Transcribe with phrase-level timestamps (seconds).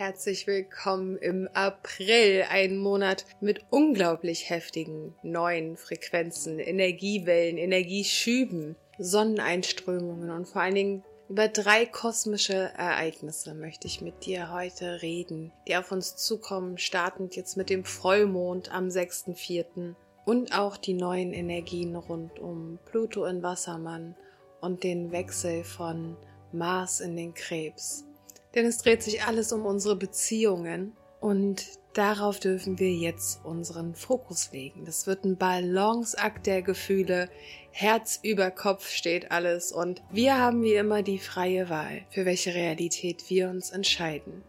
[0.00, 10.48] herzlich willkommen im April, ein Monat mit unglaublich heftigen neuen Frequenzen, Energiewellen, Energieschüben, Sonneneinströmungen und
[10.48, 15.92] vor allen Dingen über drei kosmische Ereignisse möchte ich mit dir heute reden, die auf
[15.92, 19.94] uns zukommen, startend jetzt mit dem Vollmond am 6.4.
[20.24, 24.16] und auch die neuen Energien rund um Pluto in Wassermann
[24.62, 26.16] und den Wechsel von
[26.52, 28.06] Mars in den Krebs.
[28.54, 34.52] Denn es dreht sich alles um unsere Beziehungen und darauf dürfen wir jetzt unseren Fokus
[34.52, 34.84] legen.
[34.84, 37.28] Das wird ein Balanceakt der Gefühle.
[37.70, 42.54] Herz über Kopf steht alles und wir haben wie immer die freie Wahl, für welche
[42.54, 44.42] Realität wir uns entscheiden.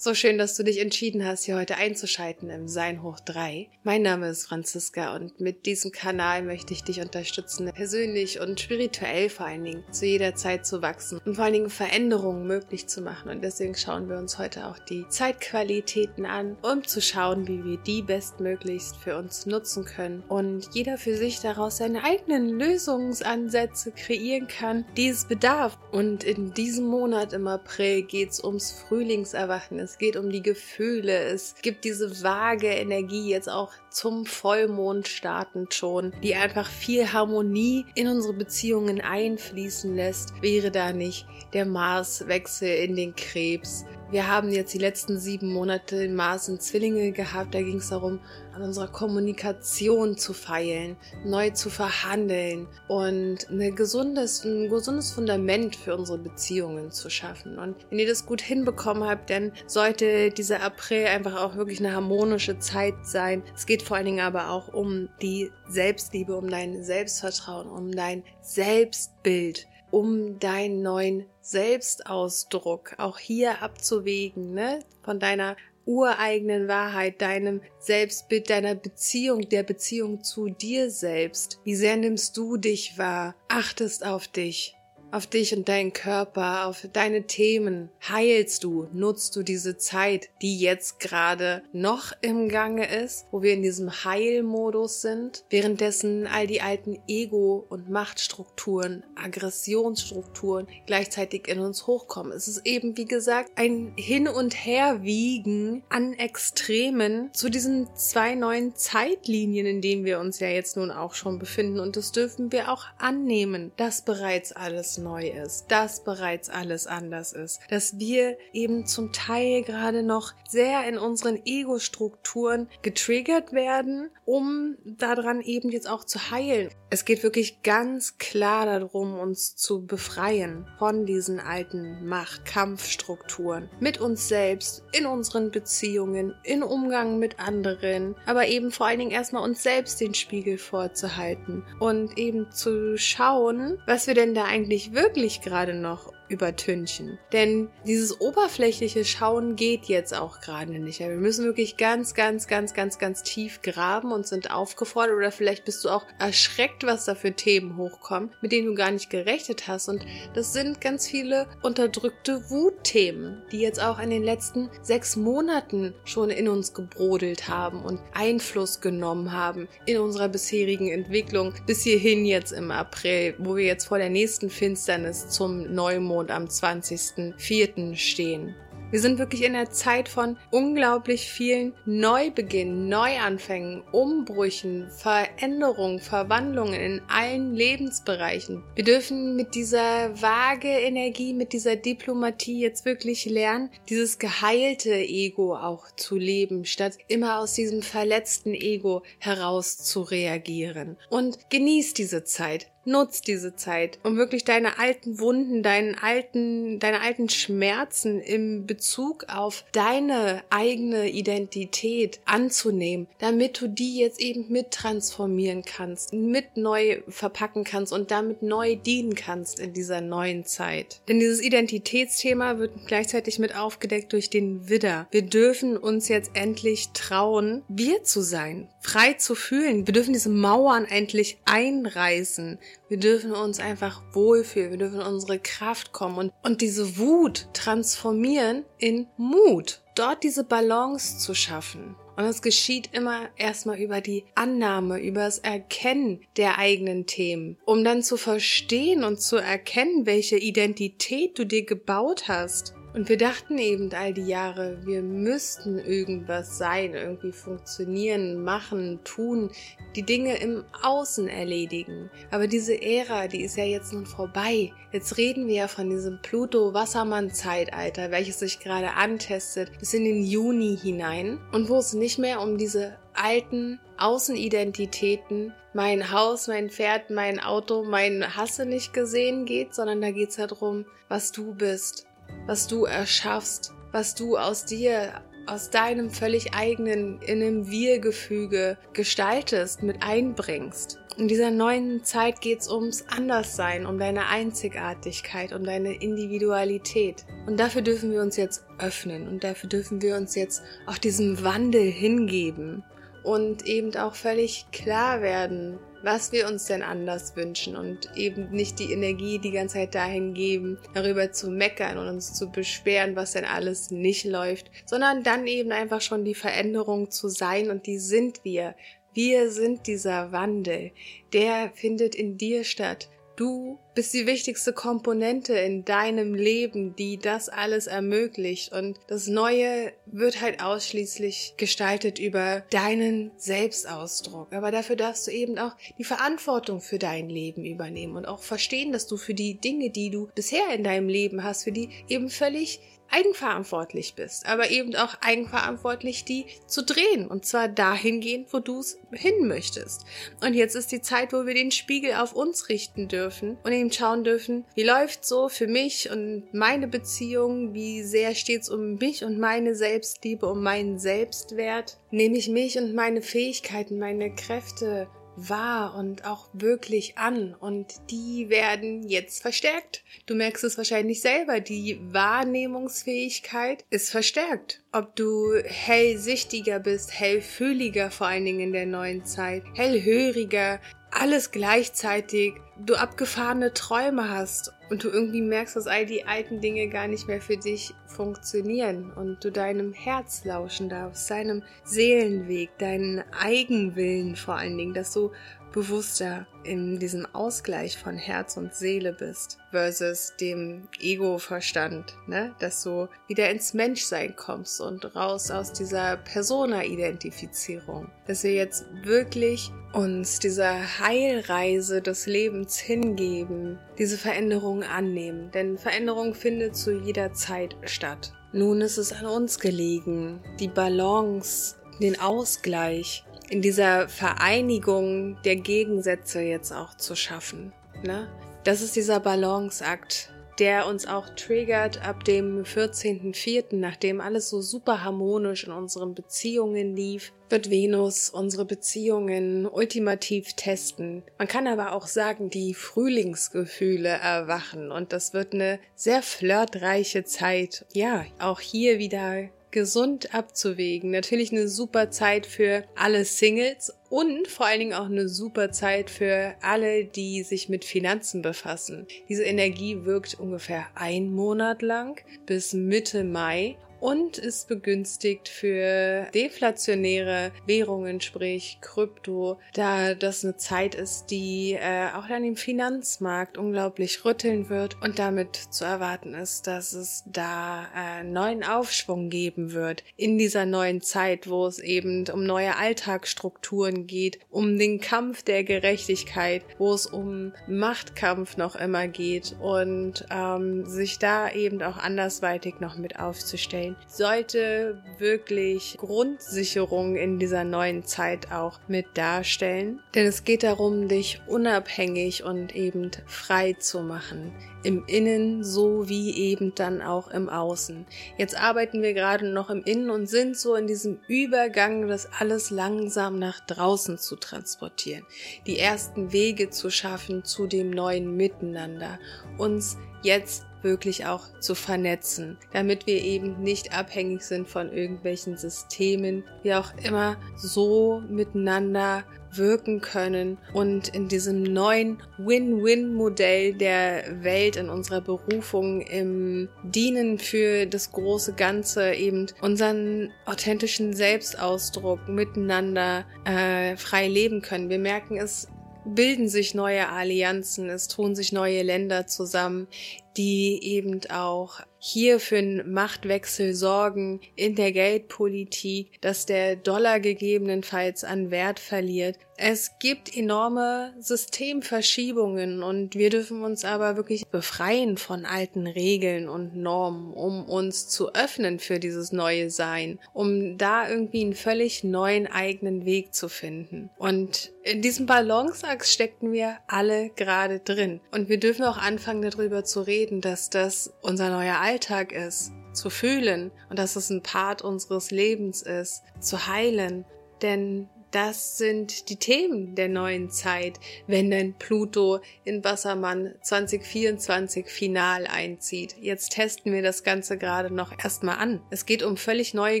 [0.00, 3.68] So schön, dass du dich entschieden hast, hier heute einzuschalten im Sein hoch 3.
[3.82, 9.28] Mein Name ist Franziska und mit diesem Kanal möchte ich dich unterstützen, persönlich und spirituell
[9.28, 13.00] vor allen Dingen zu jeder Zeit zu wachsen und vor allen Dingen Veränderungen möglich zu
[13.00, 13.28] machen.
[13.28, 17.78] Und deswegen schauen wir uns heute auch die Zeitqualitäten an, um zu schauen, wie wir
[17.78, 24.46] die bestmöglichst für uns nutzen können und jeder für sich daraus seine eigenen Lösungsansätze kreieren
[24.46, 25.76] kann, die es bedarf.
[25.90, 31.18] Und in diesem Monat im April geht es ums Frühlingserwachen es geht um die Gefühle,
[31.18, 37.86] es gibt diese vage Energie jetzt auch zum Vollmond startend schon, die einfach viel Harmonie
[37.94, 40.34] in unsere Beziehungen einfließen lässt.
[40.42, 46.04] Wäre da nicht der Marswechsel in den Krebs, wir haben jetzt die letzten sieben Monate
[46.04, 47.54] in Mars und Zwillinge gehabt.
[47.54, 48.20] Da ging es darum,
[48.54, 55.94] an unserer Kommunikation zu feilen, neu zu verhandeln und ein gesundes, ein gesundes Fundament für
[55.94, 57.58] unsere Beziehungen zu schaffen.
[57.58, 61.94] Und wenn ihr das gut hinbekommen habt, dann sollte dieser April einfach auch wirklich eine
[61.94, 63.42] harmonische Zeit sein.
[63.54, 68.24] Es geht vor allen Dingen aber auch um die Selbstliebe, um dein Selbstvertrauen, um dein
[68.40, 74.80] Selbstbild um deinen neuen Selbstausdruck auch hier abzuwägen, ne?
[75.02, 81.60] Von deiner ureigenen Wahrheit, deinem Selbstbild, deiner Beziehung, der Beziehung zu dir selbst.
[81.64, 83.34] Wie sehr nimmst du dich wahr?
[83.48, 84.77] Achtest auf dich
[85.10, 87.90] auf dich und deinen Körper, auf deine Themen.
[88.08, 93.52] Heilst du, nutzt du diese Zeit, die jetzt gerade noch im Gange ist, wo wir
[93.52, 101.86] in diesem Heilmodus sind, währenddessen all die alten Ego- und Machtstrukturen, Aggressionsstrukturen gleichzeitig in uns
[101.86, 102.32] hochkommen.
[102.32, 108.74] Es ist eben, wie gesagt, ein Hin- und Herwiegen an Extremen zu diesen zwei neuen
[108.74, 111.80] Zeitlinien, in denen wir uns ja jetzt nun auch schon befinden.
[111.80, 117.32] Und das dürfen wir auch annehmen, dass bereits alles neu ist, dass bereits alles anders
[117.32, 124.76] ist, dass wir eben zum Teil gerade noch sehr in unseren Ego-Strukturen getriggert werden, um
[124.84, 126.70] daran eben jetzt auch zu heilen.
[126.90, 134.28] Es geht wirklich ganz klar darum, uns zu befreien von diesen alten Macht-Kampfstrukturen mit uns
[134.28, 139.62] selbst, in unseren Beziehungen, in Umgang mit anderen, aber eben vor allen Dingen erstmal uns
[139.62, 145.74] selbst den Spiegel vorzuhalten und eben zu schauen, was wir denn da eigentlich wirklich gerade
[145.74, 147.18] noch übertünchen.
[147.32, 151.00] Denn dieses oberflächliche Schauen geht jetzt auch gerade nicht.
[151.00, 155.64] Wir müssen wirklich ganz, ganz, ganz, ganz, ganz tief graben und sind aufgefordert oder vielleicht
[155.64, 159.68] bist du auch erschreckt, was da für Themen hochkommen, mit denen du gar nicht gerechnet
[159.68, 159.88] hast.
[159.88, 165.94] Und das sind ganz viele unterdrückte Wutthemen, die jetzt auch in den letzten sechs Monaten
[166.04, 172.24] schon in uns gebrodelt haben und Einfluss genommen haben in unserer bisherigen Entwicklung bis hierhin
[172.26, 177.94] jetzt im April, wo wir jetzt vor der nächsten Finsternis zum Neumond Vollmond am 20.04.
[177.94, 178.54] stehen.
[178.90, 187.02] Wir sind wirklich in der Zeit von unglaublich vielen Neubeginnen, Neuanfängen, Umbrüchen, Veränderungen, Verwandlungen in
[187.06, 188.64] allen Lebensbereichen.
[188.76, 195.54] Wir dürfen mit dieser vage Energie, mit dieser Diplomatie jetzt wirklich lernen, dieses geheilte Ego
[195.54, 200.96] auch zu leben, statt immer aus diesem verletzten Ego heraus zu reagieren.
[201.10, 202.68] Und genießt diese Zeit.
[202.84, 209.26] Nutz diese Zeit, um wirklich deine alten Wunden, deinen alten, deine alten Schmerzen im Bezug
[209.28, 217.02] auf deine eigene Identität anzunehmen, damit du die jetzt eben mit transformieren kannst, mit neu
[217.08, 221.00] verpacken kannst und damit neu dienen kannst in dieser neuen Zeit.
[221.08, 225.06] Denn dieses Identitätsthema wird gleichzeitig mit aufgedeckt durch den Widder.
[225.10, 229.86] Wir dürfen uns jetzt endlich trauen, wir zu sein, frei zu fühlen.
[229.86, 232.58] Wir dürfen diese Mauern endlich einreißen.
[232.88, 238.64] Wir dürfen uns einfach wohlfühlen, wir dürfen unsere Kraft kommen und, und diese Wut transformieren
[238.78, 239.82] in Mut.
[239.94, 241.96] Dort diese Balance zu schaffen.
[242.16, 247.84] Und es geschieht immer erstmal über die Annahme, über das Erkennen der eigenen Themen, um
[247.84, 253.58] dann zu verstehen und zu erkennen, welche Identität du dir gebaut hast Und wir dachten
[253.58, 259.52] eben all die Jahre, wir müssten irgendwas sein, irgendwie funktionieren, machen, tun,
[259.94, 262.10] die Dinge im Außen erledigen.
[262.32, 264.72] Aber diese Ära, die ist ja jetzt nun vorbei.
[264.90, 270.76] Jetzt reden wir ja von diesem Pluto-Wassermann-Zeitalter, welches sich gerade antestet, bis in den Juni
[270.76, 277.38] hinein und wo es nicht mehr um diese alten Außenidentitäten, mein Haus, mein Pferd, mein
[277.38, 282.07] Auto, mein Hasse nicht gesehen geht, sondern da geht's ja darum, was du bist,
[282.46, 289.82] was du erschaffst, was du aus dir, aus deinem völlig eigenen, in einem Wir-Gefüge gestaltest,
[289.82, 290.98] mit einbringst.
[291.16, 297.24] In dieser neuen Zeit geht's ums Anderssein, um deine Einzigartigkeit, um deine Individualität.
[297.46, 301.42] Und dafür dürfen wir uns jetzt öffnen und dafür dürfen wir uns jetzt auch diesem
[301.42, 302.84] Wandel hingeben
[303.24, 308.78] und eben auch völlig klar werden, was wir uns denn anders wünschen und eben nicht
[308.78, 313.32] die Energie die ganze Zeit dahin geben, darüber zu meckern und uns zu beschweren, was
[313.32, 317.98] denn alles nicht läuft, sondern dann eben einfach schon die Veränderung zu sein und die
[317.98, 318.74] sind wir.
[319.14, 320.92] Wir sind dieser Wandel,
[321.32, 323.08] der findet in dir statt.
[323.38, 328.72] Du bist die wichtigste Komponente in deinem Leben, die das alles ermöglicht.
[328.72, 334.52] Und das Neue wird halt ausschließlich gestaltet über deinen Selbstausdruck.
[334.52, 338.90] Aber dafür darfst du eben auch die Verantwortung für dein Leben übernehmen und auch verstehen,
[338.90, 342.30] dass du für die Dinge, die du bisher in deinem Leben hast, für die eben
[342.30, 342.80] völlig
[343.10, 348.98] eigenverantwortlich bist, aber eben auch eigenverantwortlich die zu drehen und zwar dahingehend, wo du es
[349.12, 350.04] hin möchtest.
[350.42, 353.92] Und jetzt ist die Zeit, wo wir den Spiegel auf uns richten dürfen und eben
[353.92, 359.24] schauen dürfen, wie läuft so für mich und meine Beziehung, wie sehr steht's um mich
[359.24, 361.98] und meine Selbstliebe, um meinen Selbstwert.
[362.10, 368.48] Nehme ich mich und meine Fähigkeiten, meine Kräfte wahr und auch wirklich an und die
[368.48, 370.02] werden jetzt verstärkt.
[370.26, 374.82] Du merkst es wahrscheinlich selber, die Wahrnehmungsfähigkeit ist verstärkt.
[374.92, 380.80] Ob du hellsichtiger bist, hellfühliger vor allen Dingen in der neuen Zeit, hellhöriger,
[381.10, 386.88] alles gleichzeitig, du abgefahrene Träume hast und du irgendwie merkst, dass all die alten Dinge
[386.88, 393.24] gar nicht mehr für dich funktionieren und du deinem Herz lauschen darfst, deinem Seelenweg, deinen
[393.32, 395.32] Eigenwillen vor allen Dingen, dass du
[395.72, 402.54] bewusster in diesem Ausgleich von Herz und Seele bist versus dem Ego-Verstand, ne?
[402.58, 409.70] dass du wieder ins Menschsein kommst und raus aus dieser Persona-Identifizierung, dass wir jetzt wirklich
[409.92, 417.76] uns dieser Heilreise des Lebens hingeben, diese Veränderung annehmen, denn Veränderung findet zu jeder Zeit
[417.84, 418.32] statt.
[418.52, 426.40] Nun ist es an uns gelegen, die Balance, den Ausgleich in dieser Vereinigung der Gegensätze
[426.40, 427.72] jetzt auch zu schaffen.
[428.02, 428.28] Ne?
[428.64, 435.04] Das ist dieser Balanceakt, der uns auch triggert ab dem 14.04., nachdem alles so super
[435.04, 441.22] harmonisch in unseren Beziehungen lief, wird Venus unsere Beziehungen ultimativ testen.
[441.38, 447.86] Man kann aber auch sagen, die Frühlingsgefühle erwachen und das wird eine sehr flirtreiche Zeit.
[447.92, 451.10] Ja, auch hier wieder gesund abzuwägen.
[451.10, 456.10] Natürlich eine super Zeit für alle Singles und vor allen Dingen auch eine super Zeit
[456.10, 459.06] für alle, die sich mit Finanzen befassen.
[459.28, 467.52] Diese Energie wirkt ungefähr ein Monat lang bis Mitte Mai und ist begünstigt für deflationäre
[467.66, 474.24] Währungen, sprich Krypto, da das eine Zeit ist, die äh, auch dann im Finanzmarkt unglaublich
[474.24, 480.04] rütteln wird und damit zu erwarten ist, dass es da äh, neuen Aufschwung geben wird
[480.16, 485.64] in dieser neuen Zeit, wo es eben um neue Alltagsstrukturen geht, um den Kampf der
[485.64, 492.80] Gerechtigkeit, wo es um Machtkampf noch immer geht und ähm, sich da eben auch andersweitig
[492.80, 500.00] noch mit aufzustellen sein, sollte wirklich Grundsicherung in dieser neuen Zeit auch mit darstellen.
[500.14, 504.52] Denn es geht darum, dich unabhängig und eben frei zu machen.
[504.84, 508.06] Im Innen so wie eben dann auch im Außen.
[508.36, 512.70] Jetzt arbeiten wir gerade noch im Innen und sind so in diesem Übergang, das alles
[512.70, 515.26] langsam nach draußen zu transportieren.
[515.66, 519.18] Die ersten Wege zu schaffen zu dem neuen Miteinander.
[519.58, 526.44] Uns jetzt wirklich auch zu vernetzen, damit wir eben nicht abhängig sind von irgendwelchen Systemen,
[526.62, 534.88] wir auch immer so miteinander wirken können und in diesem neuen Win-Win-Modell der Welt, in
[534.90, 544.28] unserer Berufung, im Dienen für das große Ganze eben unseren authentischen Selbstausdruck miteinander äh, frei
[544.28, 544.90] leben können.
[544.90, 545.68] Wir merken es
[546.04, 549.88] bilden sich neue Allianzen, es tun sich neue Länder zusammen,
[550.36, 558.24] die eben auch hier für einen Machtwechsel sorgen in der Geldpolitik, dass der Dollar gegebenenfalls
[558.24, 559.36] an Wert verliert.
[559.60, 566.76] Es gibt enorme Systemverschiebungen und wir dürfen uns aber wirklich befreien von alten Regeln und
[566.76, 572.46] Normen, um uns zu öffnen für dieses neue Sein, um da irgendwie einen völlig neuen
[572.46, 574.10] eigenen Weg zu finden.
[574.16, 578.20] Und in diesem Balanceakt steckten wir alle gerade drin.
[578.30, 583.10] Und wir dürfen auch anfangen darüber zu reden, dass das unser neuer Alltag ist, zu
[583.10, 587.24] fühlen und dass es ein Part unseres Lebens ist, zu heilen.
[587.60, 595.46] Denn das sind die Themen der neuen Zeit, wenn denn Pluto in Wassermann 2024 final
[595.46, 596.16] einzieht.
[596.20, 598.80] Jetzt testen wir das Ganze gerade noch erstmal an.
[598.90, 600.00] Es geht um völlig neue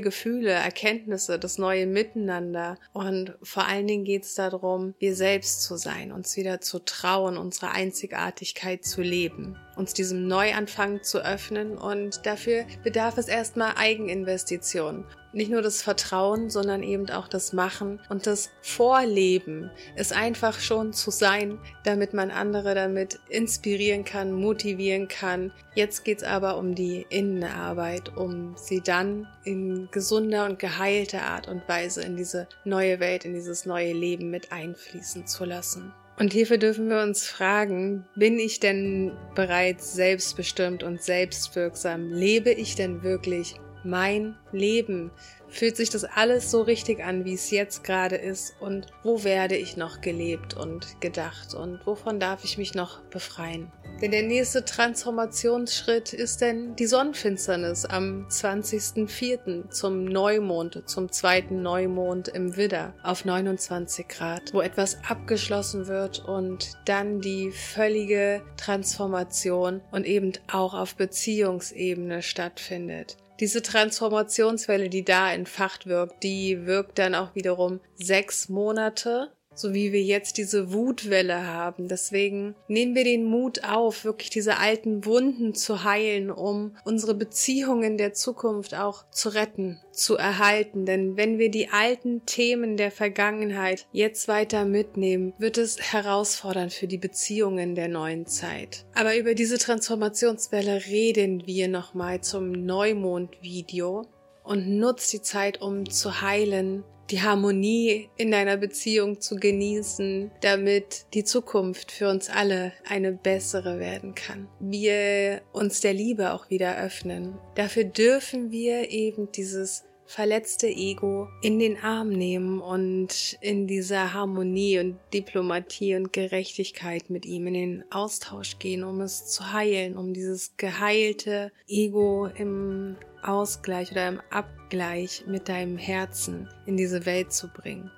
[0.00, 5.76] Gefühle, Erkenntnisse, das neue Miteinander und vor allen Dingen geht es darum, wir selbst zu
[5.76, 12.26] sein, uns wieder zu trauen, unsere Einzigartigkeit zu leben uns diesem Neuanfang zu öffnen und
[12.26, 15.04] dafür bedarf es erstmal Eigeninvestitionen.
[15.32, 20.92] Nicht nur das Vertrauen, sondern eben auch das Machen und das Vorleben, es einfach schon
[20.92, 25.52] zu sein, damit man andere damit inspirieren kann, motivieren kann.
[25.74, 31.68] Jetzt geht's aber um die Innenarbeit, um sie dann in gesunder und geheilter Art und
[31.68, 35.92] Weise in diese neue Welt, in dieses neue Leben mit einfließen zu lassen.
[36.18, 42.10] Und hierfür dürfen wir uns fragen, bin ich denn bereits selbstbestimmt und selbstwirksam?
[42.10, 45.10] Lebe ich denn wirklich mein Leben?
[45.48, 48.54] Fühlt sich das alles so richtig an, wie es jetzt gerade ist?
[48.60, 51.54] Und wo werde ich noch gelebt und gedacht?
[51.54, 53.72] Und wovon darf ich mich noch befreien?
[54.00, 59.70] Denn der nächste Transformationsschritt ist denn die Sonnenfinsternis am 20.04.
[59.70, 66.74] zum Neumond, zum zweiten Neumond im Widder auf 29 Grad, wo etwas abgeschlossen wird und
[66.84, 73.16] dann die völlige Transformation und eben auch auf Beziehungsebene stattfindet.
[73.40, 79.92] Diese Transformationswelle, die da entfacht wirkt, die wirkt dann auch wiederum sechs Monate so wie
[79.92, 81.88] wir jetzt diese Wutwelle haben.
[81.88, 87.98] Deswegen nehmen wir den Mut auf, wirklich diese alten Wunden zu heilen, um unsere Beziehungen
[87.98, 90.86] der Zukunft auch zu retten, zu erhalten.
[90.86, 96.86] Denn wenn wir die alten Themen der Vergangenheit jetzt weiter mitnehmen, wird es herausfordernd für
[96.86, 98.86] die Beziehungen der neuen Zeit.
[98.94, 104.06] Aber über diese Transformationswelle reden wir nochmal zum Neumond-Video
[104.44, 111.06] und nutzt die Zeit, um zu heilen, die Harmonie in deiner Beziehung zu genießen, damit
[111.14, 114.48] die Zukunft für uns alle eine bessere werden kann.
[114.60, 117.38] Wir uns der Liebe auch wieder öffnen.
[117.54, 124.78] Dafür dürfen wir eben dieses verletzte Ego in den Arm nehmen und in dieser Harmonie
[124.78, 130.14] und Diplomatie und Gerechtigkeit mit ihm in den Austausch gehen, um es zu heilen, um
[130.14, 137.48] dieses geheilte Ego im Ausgleich oder im Abgleich mit deinem Herzen in diese Welt zu
[137.48, 137.90] bringen.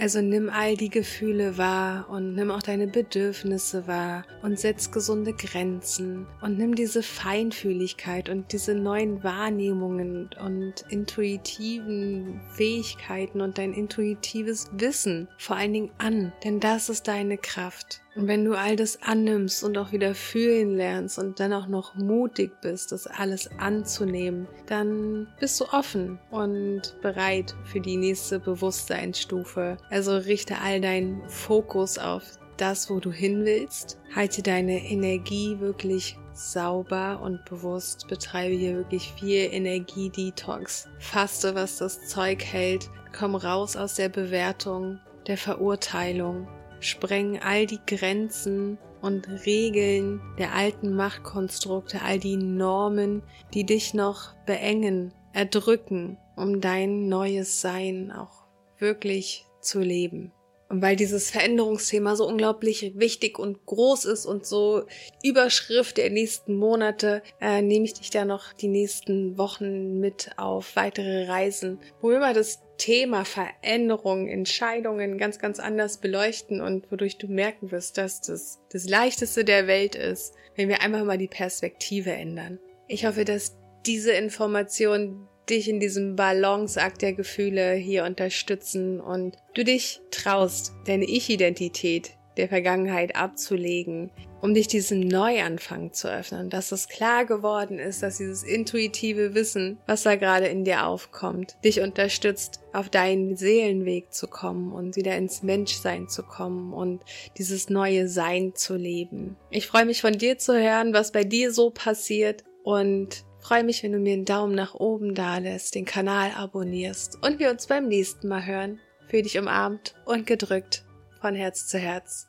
[0.00, 5.32] Also nimm all die Gefühle wahr und nimm auch deine Bedürfnisse wahr und setz gesunde
[5.32, 14.70] Grenzen und nimm diese Feinfühligkeit und diese neuen Wahrnehmungen und intuitiven Fähigkeiten und dein intuitives
[14.72, 18.00] Wissen vor allen Dingen an, denn das ist deine Kraft.
[18.18, 21.94] Und wenn du all das annimmst und auch wieder fühlen lernst und dann auch noch
[21.94, 29.76] mutig bist, das alles anzunehmen, dann bist du offen und bereit für die nächste Bewusstseinsstufe.
[29.88, 32.24] Also richte all deinen Fokus auf
[32.56, 34.00] das, wo du hin willst.
[34.12, 38.08] Halte deine Energie wirklich sauber und bewusst.
[38.08, 40.88] Betreibe hier wirklich viel Energie-Detox.
[40.98, 42.90] Faste, was das Zeug hält.
[43.16, 44.98] Komm raus aus der Bewertung,
[45.28, 46.48] der Verurteilung
[46.80, 53.22] sprengen all die Grenzen und Regeln der alten Machtkonstrukte, all die Normen,
[53.54, 58.44] die dich noch beengen, erdrücken, um dein neues Sein auch
[58.78, 60.32] wirklich zu leben.
[60.68, 64.84] Und weil dieses Veränderungsthema so unglaublich wichtig und groß ist und so
[65.22, 70.76] Überschrift der nächsten Monate, äh, nehme ich dich da noch die nächsten Wochen mit auf
[70.76, 77.26] weitere Reisen, wo mal das Thema Veränderung, Entscheidungen ganz, ganz anders beleuchten und wodurch du
[77.26, 82.12] merken wirst, dass das das Leichteste der Welt ist, wenn wir einfach mal die Perspektive
[82.12, 82.58] ändern.
[82.86, 89.64] Ich hoffe, dass diese Informationen dich in diesem Balanceakt der Gefühle hier unterstützen und du
[89.64, 96.88] dich traust, deine Ich-Identität der Vergangenheit abzulegen, um dich diesem Neuanfang zu öffnen, dass es
[96.88, 102.60] klar geworden ist, dass dieses intuitive Wissen, was da gerade in dir aufkommt, dich unterstützt,
[102.72, 107.02] auf deinen Seelenweg zu kommen und wieder ins Menschsein zu kommen und
[107.36, 109.36] dieses neue Sein zu leben.
[109.50, 113.82] Ich freue mich von dir zu hören, was bei dir so passiert und freue mich,
[113.82, 117.66] wenn du mir einen Daumen nach oben da lässt, den Kanal abonnierst und wir uns
[117.66, 118.80] beim nächsten Mal hören.
[119.08, 120.84] Für dich umarmt und gedrückt
[121.20, 122.28] von Herz zu Herz.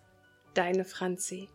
[0.54, 1.50] Deine Franzi.